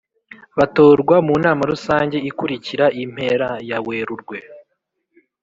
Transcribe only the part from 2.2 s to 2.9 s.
ikurikira